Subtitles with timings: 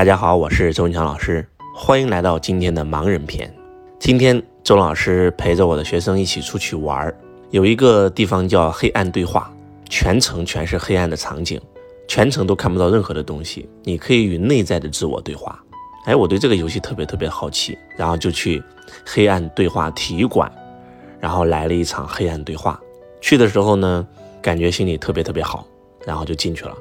[0.00, 3.54] 大家好，我是周文强老师，欢迎来到今天的盲人篇。
[3.98, 7.14] 今天周老师陪着我的学生一起出去玩儿，
[7.50, 9.52] 有一个地方叫黑暗对话，
[9.90, 11.60] 全程全是黑暗的场景，
[12.08, 15.62] 全程都看不到任何的东西，你可以与内在的自我对话。
[16.06, 18.62] 哎，我对这个游戏特别特别好奇，然后就去
[19.04, 20.50] 黑暗对话体育馆，
[21.20, 22.80] 然后来了一场黑暗对话。
[23.20, 24.08] 去的时候呢，
[24.40, 25.66] 感觉心里特别特别好，
[26.06, 26.74] 然后就进去了。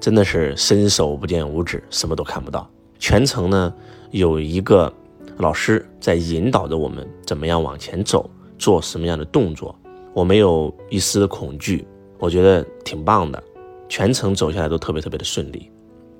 [0.00, 2.68] 真的是伸手不见五指，什么都看不到。
[2.98, 3.72] 全程呢，
[4.10, 4.92] 有一个
[5.36, 9.74] 老师在引导着我们怎么样往前走，做什么样的动作。
[10.12, 11.86] 我没有一丝的恐惧，
[12.18, 13.42] 我觉得挺棒的。
[13.88, 15.70] 全程走下来都特别特别的顺利，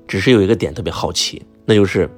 [0.06, 2.08] 只是有一个点特别好奇，那就是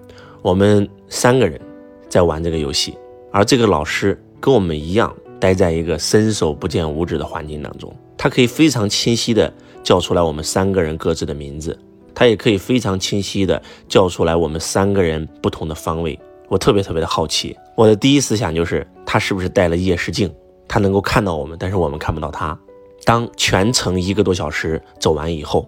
[0.42, 1.60] 我们三个人
[2.08, 2.96] 在玩这个游戏，
[3.32, 9.52] 而这个老师跟我们一样，待在一个伸手不见五指的环境当中，他可以非常清晰的。
[9.82, 11.76] 叫出来我们三个人各自的名字，
[12.14, 16.16] 他也可以非常清晰的叫出来我们三个人不同的方位。
[16.48, 20.30] 我特别特别的好奇，我的第一思想就是他是不是带了夜视镜，
[20.68, 22.56] 他能够看到我们，但是我们看不到他。
[23.04, 25.66] 当全程一个多小时走完以后，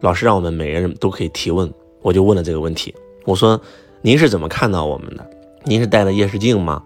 [0.00, 1.72] 老师让我们每个人都可以提问，
[2.02, 2.94] 我就问了这个问题，
[3.24, 3.58] 我说
[4.02, 5.26] 您是怎么看到我们的？
[5.64, 6.82] 您是带了夜视镜吗？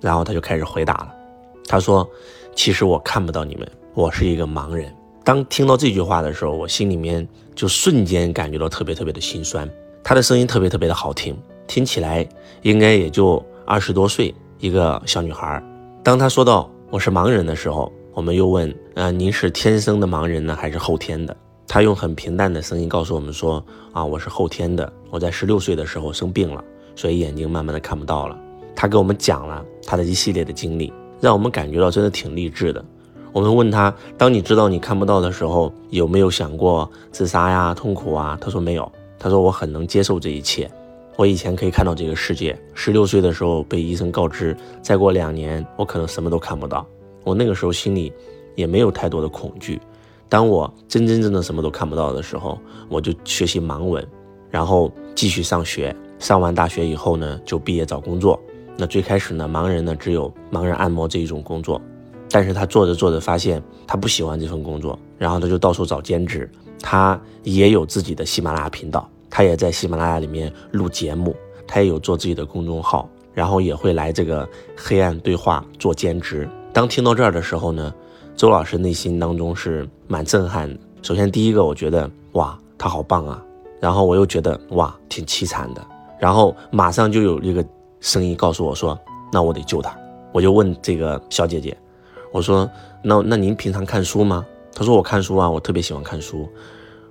[0.00, 1.14] 然后他就开始回答了，
[1.66, 2.08] 他说
[2.54, 4.94] 其实我看不到你们，我是一个盲人。
[5.24, 9.68] 当听到这句话的时候，我心里面就瞬间感觉到特别特别的心酸。
[10.02, 11.36] 他的声音特别特别的好听，
[11.68, 12.28] 听起来
[12.62, 15.62] 应该也就二十多岁一个小女孩。
[16.02, 21.34] 当他说到我是盲人的时候，我们又问：呃，您是天生的盲人呢，还是后天的？
[21.68, 26.62] 他用很平淡的声音告诉我们说：啊，我是后天的，我在十六岁的时候生病了，
[26.96, 28.36] 所以眼睛慢慢的看不到了。
[28.74, 32.84] 他给我们讲了他的一系列的经历，让我们感觉到真的挺励志的。
[33.32, 38.90] 我们问他：“当你知道你看不到的时候，有没有想过自杀呀、痛苦啊？”他说没有。
[39.20, 40.68] 他说：“我很能接受这一切。
[41.16, 42.60] 我以前可以看到这个世界。
[42.74, 46.84] 十六岁的时候被医生告知，再过两年我可能什么都看不到。
[47.22, 48.12] 我那个时候心里
[48.56, 49.80] 也没有太多的恐惧。
[50.28, 52.58] 当我真真正正什么都看不到的时候，
[52.88, 54.04] 我就学习盲文，
[54.50, 55.94] 然后继续上学。
[56.18, 58.38] 上完大学以后呢，就毕业找工作。
[58.82, 61.80] 那最开始呢，盲人呢只有盲人按摩这一种工作。”
[62.28, 66.50] 但是他做着做着发现他不喜欢这份工作，然后他就到处找兼职。
[66.80, 76.48] 他也有自己的喜马拉雅频道，他也在喜马拉雅里面录节目，他也有做自己的公众号，然后也会来这个黑暗对话做兼职。
[76.72, 77.94] 当听到这儿的时候呢，
[78.34, 80.80] 周老师内心当中是蛮震撼的。
[81.02, 83.40] 首先第一个，我觉得哇，他好棒啊，
[83.78, 85.86] 然后我又觉得哇，挺凄惨的，
[86.18, 87.64] 然后马上就有一个
[88.02, 88.98] 声音告诉我说，
[89.32, 89.96] 那我得救他。
[90.32, 91.74] 我就问这个小姐姐。
[92.32, 92.68] 我说，
[93.02, 94.44] 那那您平常看书吗？
[94.74, 96.48] 她说我看书啊，我特别喜欢看书。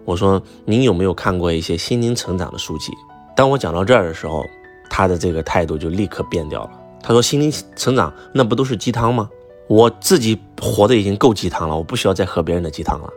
[0.04, 2.92] 我说您有没有看过一些心灵成长的书籍？
[3.36, 4.44] 当我讲到这儿的时候，
[4.90, 6.72] 她的这个态度就立刻变掉了。
[7.02, 9.30] 她说心灵成长那不都是鸡汤吗？
[9.68, 13.10] 我自己活的已经够鸡汤了，我不需要再喝别人的鸡汤了。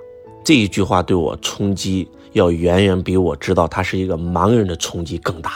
[0.45, 5.55] 这一句话对我冲击要远远比我知道他是一个盲人的冲击更大。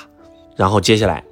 [0.56, 1.22] 然后接下来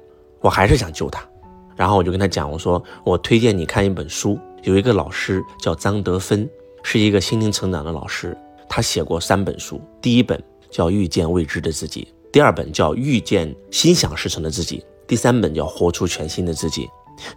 [0.41, 1.27] 我还是想救他，
[1.75, 4.37] 然后我就跟他讲，我说我推荐你看一本书。
[4.63, 6.49] 有一个老师叫张德芬，
[6.83, 8.37] 是一个心灵成长的老师。
[8.67, 16.85] 他写过三本书，第一本叫《遇见未知的自己》，第二本叫《遇见心想事成的自己》，第三本叫《活出全新的自己》。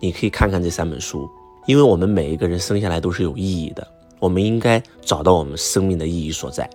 [0.00, 1.28] 你可以看看这三本书，
[1.66, 3.86] 因为我们每一个人生下来都是有意义的，
[4.18, 6.68] 我们应该找到我们生命的意义所在。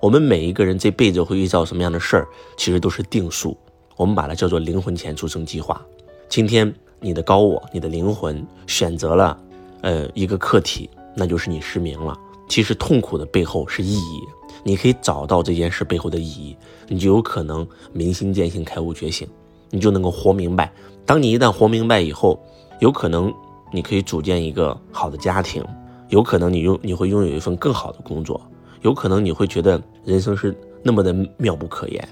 [0.00, 3.56] 我们每一个人这辈子会遇到什么样的事儿，其实都是定数，
[3.96, 5.80] 我们把它叫做灵魂前出生计划。
[6.28, 9.38] 今天你的高我，你的灵魂选择了。
[9.82, 12.16] 呃，一个课题，那就是你失明了。
[12.48, 14.20] 其实痛苦的背后是意义，
[14.62, 19.26] 你可以找到这件事背后的意义，你就有可能明心见性、开悟觉醒，
[19.70, 20.72] 你就能够活明白。
[21.04, 22.40] 当你一旦活明白以后，
[22.78, 23.34] 有可能
[23.72, 25.64] 你可以组建一个好的家庭，
[26.10, 28.40] 有可能你拥你会拥有一份更好的工作，
[28.82, 32.08] 有可能你会觉得人生是那么的妙不可言。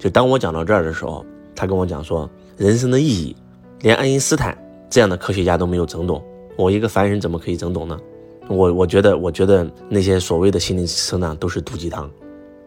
[0.00, 1.24] 就当我讲到这儿的时候，
[1.54, 3.36] 他跟我讲说，人生的意义，
[3.80, 4.56] 连爱因斯坦
[4.88, 6.24] 这样的科学家都没有整懂。
[6.56, 8.00] 我一个凡人怎么可以整懂呢？
[8.48, 12.10] 我我觉得，我觉得那些所谓的心灵成长都是毒鸡汤。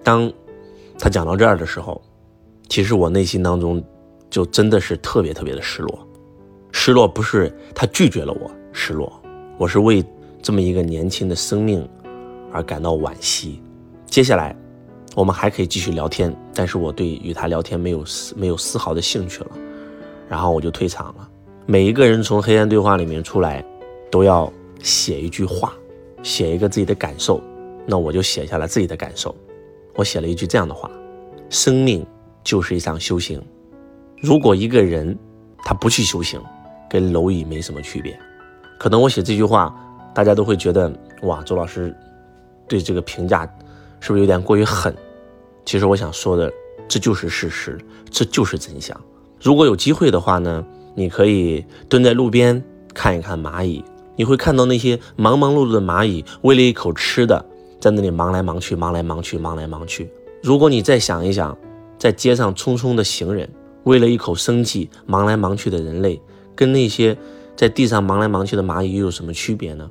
[0.04, 0.32] 当
[1.00, 2.00] 他讲到这儿的时候，
[2.70, 3.84] 其实我内心当中
[4.30, 6.08] 就真的是特别特别的失落。
[6.72, 9.12] 失落不是他拒绝了我，失落，
[9.58, 10.06] 我是为
[10.42, 11.88] 这么一个年轻的生命
[12.52, 13.60] 而感到惋惜。
[14.06, 14.56] 接下来
[15.16, 19.52] 我们还可以继续聊天，但是我对与他聊天没有丝没有丝毫的兴趣了，
[20.30, 21.30] 然后我就退场了。
[21.66, 23.64] 每一个人从黑暗对话里面出来。
[24.14, 25.74] 都要写一句话，
[26.22, 27.42] 写一个自己的感受，
[27.84, 29.36] 那我就写下了自己的感受。
[29.96, 30.88] 我写了一句这样的话：
[31.50, 32.06] 生命
[32.44, 33.42] 就是一场修行，
[34.22, 35.18] 如果一个人
[35.66, 36.40] 他不去修行，
[36.88, 38.16] 跟蝼蚁没什么区别。
[38.78, 39.76] 可能我写这句话，
[40.14, 40.94] 大家都会觉得
[41.24, 41.92] 哇，周老师
[42.68, 43.52] 对这个评价
[44.04, 44.94] 是不是有点过于狠？
[45.64, 46.52] 其实我想说的，
[46.90, 47.80] 这就是事实，
[48.12, 49.00] 这就是真相。
[49.42, 50.62] 如果有机会的话呢，
[50.94, 52.62] 你可以蹲在路边
[52.94, 53.82] 看一看蚂蚁，
[54.18, 57.46] 你会看到那些忙忙碌碌的蚂蚁为了一口吃的，
[57.80, 60.12] 在那里忙来忙去，忙来忙去，忙来忙去。
[60.42, 61.58] 如果你再想一想，
[61.98, 63.50] 在街上匆匆的行人，
[63.86, 66.22] 为了一口生计忙来忙去的人类，
[66.58, 67.18] 跟那些
[67.56, 69.90] 在地上忙来忙去的蚂蚁又有什么区别呢？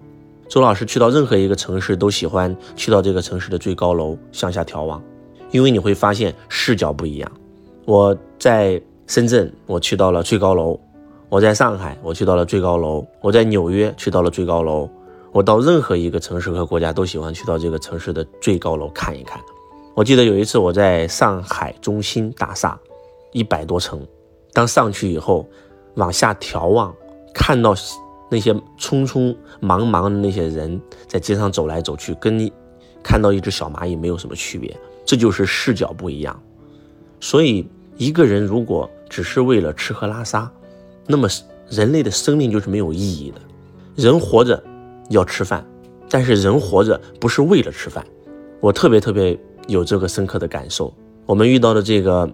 [0.53, 5.03] 周老师去到任何一个城市，都喜欢去到这个城市的最高楼向下眺望，
[5.51, 7.33] 因为你会发现视角不一样。
[7.87, 10.79] 我在深圳，我去到了最高楼；
[11.31, 14.87] 我在上海，我去到了最高楼；我在纽约去到了最高楼。
[15.31, 19.41] 我到任何一个城市和国家，都喜欢去到这个城市的最高楼看一看。
[19.95, 22.79] 我记得有一次我在上海中心大厦，
[23.33, 24.07] 一百多层，
[24.53, 25.49] 当上去以后，
[25.95, 26.95] 往下眺望，
[27.33, 27.75] 看到。
[28.33, 32.51] 那些匆匆忙忙的那些人在街上走来走去，跟你
[33.03, 34.75] 看到一只小蚂蚁没有什么区别，
[35.05, 36.43] 这就是视角不一样。
[37.21, 37.69] 所以，
[37.99, 40.51] 一个人如果只是为了吃喝拉撒，
[41.07, 41.29] 那么
[41.69, 43.41] 人类的生命就是没有意义的。
[43.97, 44.65] 人活着
[45.11, 45.63] 要吃饭，
[46.09, 48.03] 但是人活着不是为了吃饭。
[48.61, 49.39] 我特别特别
[49.69, 50.91] 有这个深刻的感受。
[51.27, 52.27] 我们遇到的这个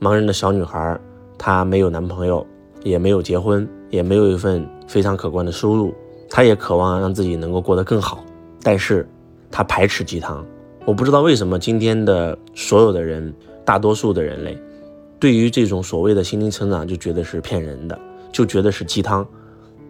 [0.00, 0.98] 盲人的小女孩，
[1.38, 2.44] 她没有男朋友，
[2.82, 3.68] 也没有结婚。
[3.94, 5.94] 也没有一份非常可观的收入，
[6.28, 8.24] 他也渴望让自己能够过得更好，
[8.60, 9.08] 但是，
[9.52, 10.44] 他排斥鸡汤。
[10.84, 13.32] 我不知道为什么今天的所有的人，
[13.64, 14.58] 大多数的人类，
[15.20, 17.96] 对于这种所谓的心灵成长就觉得是骗人的，
[18.32, 19.24] 就觉得是鸡汤，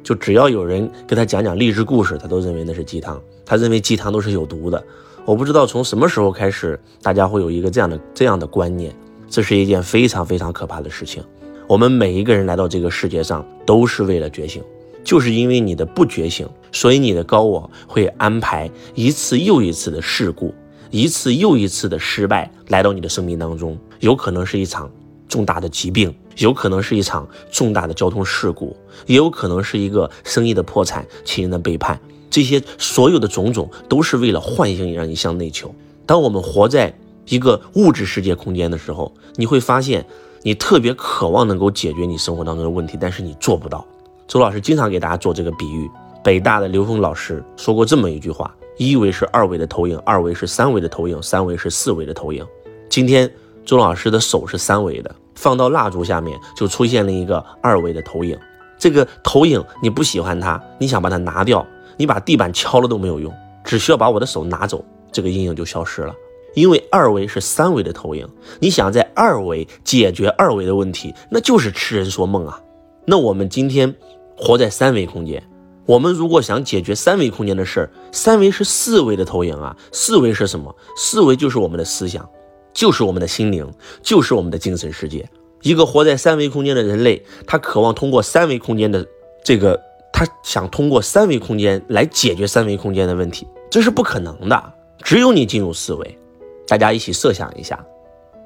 [0.02, 4.84] 就只要有人给他讲讲励志故事，他都认为那是鸡汤，他认为鸡汤都是有毒的。
[5.24, 8.94] 我不知道从什么时候开始，大家会有一个这样的这样的观念，
[9.30, 11.24] 这是一件非常非常可怕的事情。
[11.66, 14.62] 我们每一个人来到这个世界上都是为了觉醒，
[15.02, 20.55] 就是因为你的不觉醒，所以你的高我会安排一次又一次的事故，
[20.90, 24.90] 一次又一次的失败来到你的生命当中，有可能是一场
[25.26, 28.76] 重大的疾病，有可能是一场重大的交通事故，
[29.06, 35.75] 也有可能是一个生意的破产、亲人的背叛，这些所有的种种都是为了唤醒你，让你向内求。
[36.05, 36.94] 当我们活在
[37.26, 40.05] 一个物质世界空间的时候，你会发现。
[40.46, 43.82] 你特别渴望能够解决你生活当中的问题，但是你做不到。
[44.29, 45.91] 周老师经常给大家做这个比喻。
[46.23, 52.46] 北大的刘峰老师说过这么一句话：一维是二维的投影，二维是三维的投影，三维是四维的投影。
[52.91, 53.31] 今天
[53.64, 58.38] 周老师的手是三维的，放到蜡烛下面就出现了一个二维的投影。
[58.79, 61.67] 这个投影你不喜欢它，你想把它拿掉，
[61.97, 63.32] 你把地板敲了都没有用，
[63.64, 66.14] 只需要把我的手拿走，这个阴影就消失了。
[66.54, 68.26] 因为二维是三维的投影，
[68.60, 72.60] 你想在二维解决二维的问题，那就是痴人说梦啊。
[73.04, 73.94] 那我们今天
[74.36, 75.42] 活在三维空间，
[75.84, 79.76] 我们如果想解决三维空间的事儿，三维是四维的投影啊。
[79.92, 80.74] 四维是什么？
[80.96, 82.26] 四维就是我们的思想，
[82.72, 83.70] 就是我们的心灵，
[84.02, 85.28] 就是我们的精神世界。
[85.62, 89.06] 一个活在三维空间的人类，他渴望通过三维空间的
[89.42, 89.80] 这个，
[90.12, 94.72] 他想通过三维空间来解决三维空间的问题，这是不可能的。
[95.02, 96.18] 只有你进入四维。
[96.66, 97.84] 大家一起设想一下，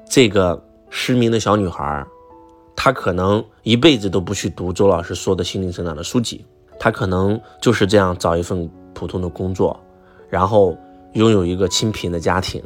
[0.09, 2.05] 这个失明的小女孩，
[2.75, 6.45] 她可能一辈子都不去读周老师说的心灵成长的书籍，
[6.79, 9.79] 她可能就是这样找一份普通的工作，
[10.29, 10.77] 然后
[11.13, 12.61] 拥有一个清贫的家庭，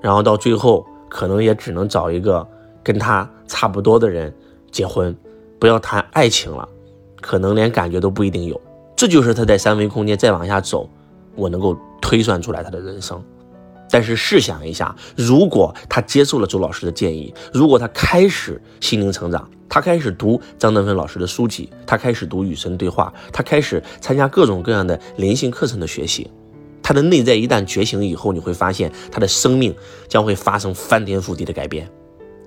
[0.00, 2.46] 然后到最后可能也只能找一个
[2.82, 4.34] 跟她差不多的人
[4.70, 5.16] 结婚，
[5.58, 6.68] 不要谈爱情了，
[7.20, 8.60] 可能连感觉都不一定有。
[8.94, 10.88] 这就是她在三维空间再往下走，
[11.34, 13.22] 我能够推算出来她的人生。
[13.92, 26.30] 但是试想一下，如果他接受了周老师的建议，如果他开始心灵成长，他开始读张德芬老师的书籍，他开始读与神对话，他开始参加各种各样的灵性课程的学习，
[26.82, 29.74] 他的内在一旦觉醒以后，你会发现他的生命
[30.08, 31.86] 将会发生翻天覆地的改变。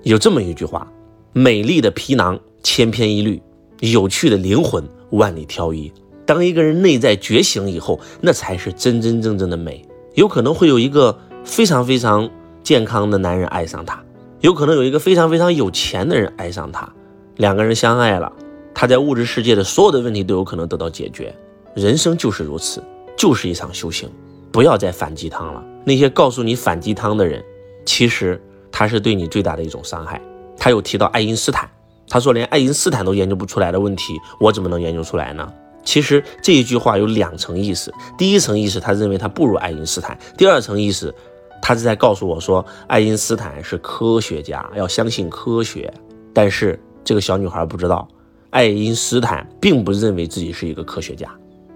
[0.02, 0.84] 有这么一句话：
[1.32, 3.40] 美丽的皮囊千篇一律，
[3.78, 5.92] 有趣的灵魂万里挑一。
[6.24, 9.80] 当一个人内在觉醒以后，那才是真真正正的美。
[10.14, 11.16] 有可能会有一个。
[11.46, 12.28] 非常非常
[12.62, 14.02] 健康的男人爱上她，
[14.40, 16.92] 有可能有一个非常非常有钱的人爱上她，
[17.36, 18.30] 两个人相爱了，
[18.74, 21.34] 他在物质世界的所有的问题都有可能得到解决。
[21.74, 22.82] 人生就是如此，
[23.16, 24.10] 就是一场修行。
[24.52, 25.62] 不要再反鸡汤了。
[25.84, 27.42] 那些告诉你反鸡汤的人，
[27.84, 30.20] 其实他是对你最大的一种伤害。
[30.58, 31.70] 他有提到爱因斯坦，
[32.08, 35.50] 他说连爱因斯坦都研究不出来的问题，我怎么能研究出来呢？
[35.84, 37.92] 其实这一句话有两层意思。
[38.18, 41.14] 第一层意思，他认为他不如爱因斯坦；第二层意思。
[41.62, 45.92] 他是在告诉我说，爱因斯坦是科学家，要相信科学。
[46.32, 48.06] 但是这个小女孩不知道，
[48.50, 51.28] 爱因斯坦并不认为自己是一个科学家，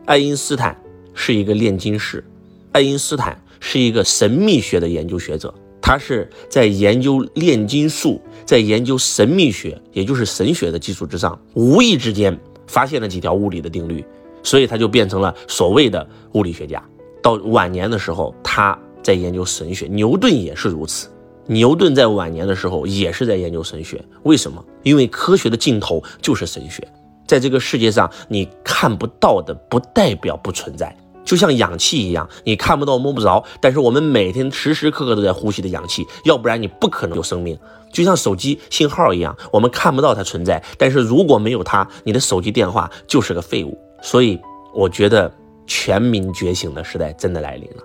[0.07, 0.77] 爱因斯坦
[1.15, 2.25] 是一个炼金士，
[2.73, 14.05] 爱因斯坦是一个神秘学的研究学者，他是在研究炼金术，在研究神秘学，也就是神学的基础之上，无意之间发现了几条物理的定律，
[14.43, 16.83] 所以他就变成了所谓的物理学家。
[17.23, 21.09] 到晚年的时候，他在研究神学，牛顿也是如此。
[21.47, 24.64] 牛顿在晚年的时候也是在研究神学，为什么？
[24.83, 26.87] 因为科学的尽头就是神学。
[27.26, 37.59] 在这个世界上，你看不到的不代表不存在，就像氧气一样，你看不到摸不着，但是我们每天时时刻刻都在呼吸的氧气，要不然你不可能有生命。
[37.92, 43.76] 就像手机信号一样，我们看不到它存在，但是如果没有它，你的手机电话就是个废物。
[44.02, 44.38] 所以，
[44.73, 45.33] 我觉得
[45.66, 47.83] 全民觉醒的时代真的来临了，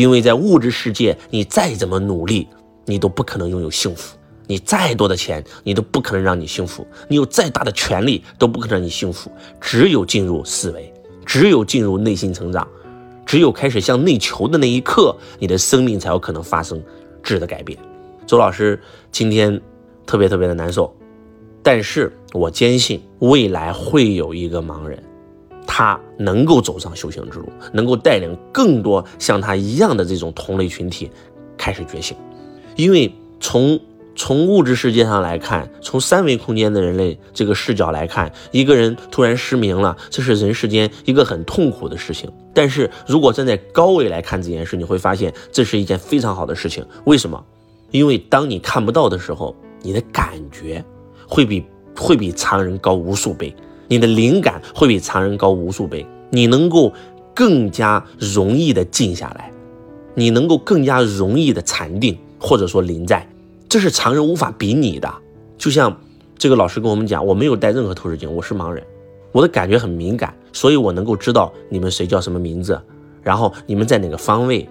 [0.00, 2.46] 因为在物质世界，你再怎么努力。
[2.88, 9.28] 你都不可能拥有幸福，你再多的钱，你都不可能让你幸福；你有再大的权利，都不可能让你幸福。
[9.60, 12.68] 只有进入思维，只有进入内心成长，
[13.24, 16.80] 只有开始向内求的那一刻，你的生命才有可能发生
[17.24, 17.76] 质的改变。
[18.24, 19.60] 周老师今天
[20.06, 20.94] 特别特别的难受，
[21.60, 25.02] 但是我坚信未来会有一个盲人，
[25.78, 31.10] 他能够走上修行之路，能够带领更多像他一样的这种同类群体
[31.58, 32.16] 开始觉醒。
[32.76, 33.78] 因为从
[34.14, 42.32] 从物质世界上来看，从三维空间的人类这个视角来看，一个人突然失明了，这是人世间一个很痛苦的事情。
[42.54, 46.82] 但是如果站在高维来看这件事，你会发现这是一件非常好的事情。
[47.04, 47.44] 为什么？
[47.90, 50.82] 因为当你看不到的时候，你的感觉
[51.28, 51.62] 会比
[51.94, 53.54] 会比常人高无数倍，
[53.88, 56.92] 你的灵感会比常人高无数倍，你能够
[57.34, 59.50] 更加容易的静下来，
[60.14, 62.16] 你能够更加容易的禅定。
[62.38, 63.26] 或者说临在，
[63.66, 65.12] 这是常人无法比拟的。
[65.56, 65.98] 就像
[66.36, 68.84] 这个老师跟我们讲，我没有带任何透视镜，我是盲人，
[69.32, 72.78] 我的感觉很敏感，所以我能够知道你们谁叫什么名字，
[73.22, 74.68] 然后你们在哪个方位，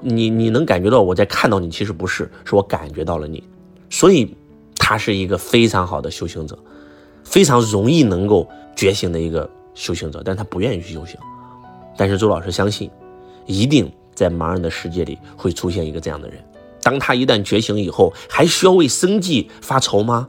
[0.00, 3.42] 你你能感觉到我在看到你，其实不是，是我感觉到了你。
[3.90, 4.32] 所以
[4.76, 6.56] 他是一个非常好的修行者，
[7.28, 11.18] 非常容易能够觉醒的一个修行者，但他不愿意去修行。
[11.94, 12.90] 但是周老师相信，
[13.44, 16.42] 一定在盲人的世界里会出现一个这样的人。
[16.82, 20.26] 当他一旦觉醒以后，还需要为生计发愁吗？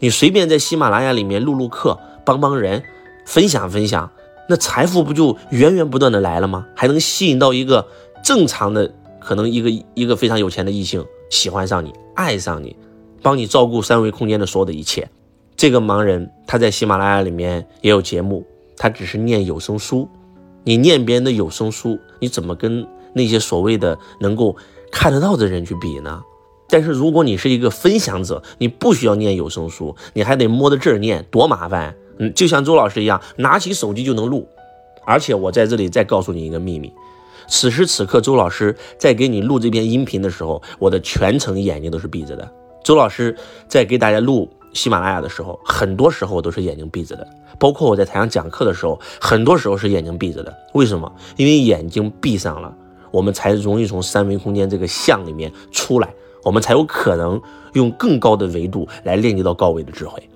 [0.00, 2.82] 你随便在喜马拉雅里面录录课，帮帮人，
[3.24, 4.10] 分享分享，
[4.50, 6.66] 那财富不就源源不断的来了吗？
[6.76, 7.86] 还能吸引到一个
[8.22, 12.76] 正常的，可能一个一个非常有钱的异性喜欢上你，爱上你，
[13.22, 15.08] 帮你照顾三维空间的所有的一切。
[15.56, 18.44] 这个盲人他在喜马拉雅里面也有节目，
[18.76, 20.08] 他只是念有声书。
[20.64, 24.56] 你念别人的有声书，你怎么跟那些所谓的能够？
[24.96, 26.22] 看得到的人去比呢，
[26.68, 31.96] 但是如果你是一个分享者，你不需要念有声书，你还得摸着字念，多麻烦。
[32.18, 34.46] 嗯，就像周老师一样，拿起手机就能录。
[35.04, 36.92] 而且我在这里再告诉你一个秘密，
[37.48, 42.48] 此时此刻周老师在给你录这篇音频的时候，我的全程眼睛都是闭着的。
[42.84, 47.26] 周老师在给大家录喜马拉雅的时候，很多时候都是眼睛闭着的，
[47.58, 50.54] 包括我在台上讲课的时候，很多时候是眼睛闭着的。
[50.74, 51.10] 为什么？
[51.36, 52.76] 因为眼睛闭上了。
[53.10, 56.12] 我们才容易从三维空间这个相里面出来，
[56.42, 57.40] 我们才有可能
[57.74, 60.28] 用更高的维度来链接到高维的智慧，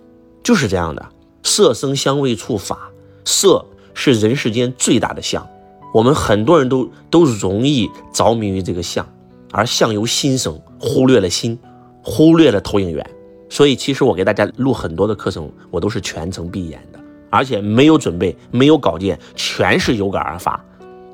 [0.44, 1.04] 就是这样的。
[1.42, 2.90] 色声香味触法，
[3.24, 5.44] 色是人世间最大的相，
[5.92, 9.04] 我们很多人都都容易着迷于这个相，
[9.50, 11.58] 而相由心生，忽略了心，
[12.04, 13.04] 忽略了投影源。
[13.48, 17.00] 所以其实我给大家录很多的课程，我都是全程闭眼的，
[17.30, 20.64] 而且没有准备，没有稿件，全是有感而发。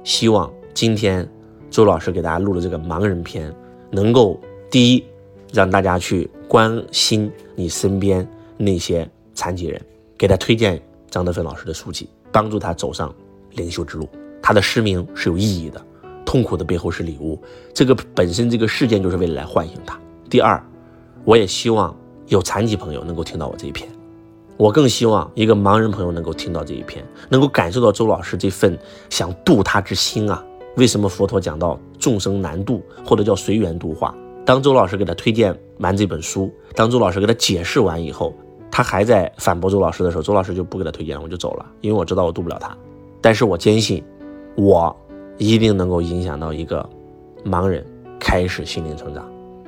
[0.03, 1.29] 希望今天。
[1.71, 3.53] 周老师给大家录的这个盲人篇，
[3.91, 4.39] 能够
[4.71, 5.05] 第一
[5.53, 8.25] 让大家去关心你身边
[8.57, 9.83] 那些残疾人，
[10.17, 13.13] 给他推荐张德芬老师的书籍，帮助他走上
[13.55, 14.09] 灵修之路。
[14.41, 15.85] 他的失明是有意义的，
[16.25, 17.43] 痛苦的背后是礼物。
[17.73, 19.99] 这个本身这个事件就是为了来唤醒他。
[20.31, 20.65] 第二，
[21.25, 21.93] 我也希望
[22.29, 23.89] 有残疾朋友能够听到我这一篇，
[24.57, 28.79] 我更希望一个盲人朋友能够听到这一篇，能够感受到周老师这份
[29.11, 30.45] 想度他之心啊。
[30.77, 34.15] 为什么佛陀讲到众生难度，或者叫随缘度化？
[34.45, 38.35] 当周老师给他推荐完这本书，当周老师给他解释完以后，
[38.71, 42.77] 他还在反驳周老师的时候，周老师就不给他推荐了，我就走了，因为我知道我渡不了他。
[43.21, 44.03] 但是我坚信，
[44.57, 44.95] 我
[45.39, 46.87] 一定能够影响到一个
[47.45, 47.87] 盲人
[48.19, 49.25] 开始心灵成长。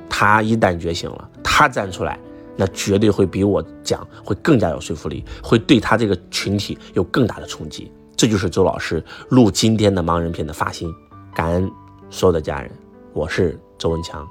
[0.09, 2.19] 他一旦觉醒了，他站出来，
[2.57, 7.91] 那绝对会比我讲会更加有说服力，会对他这个群体有更大的冲击。
[8.15, 10.91] 这就是周老师录今天的盲人片的发心，
[11.35, 11.71] 感恩
[12.09, 12.71] 所有的家人，
[13.13, 14.27] 我是周文强，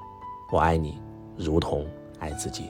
[0.53, 0.99] 我爱你，
[1.39, 1.87] 如同
[2.19, 2.65] 爱自己。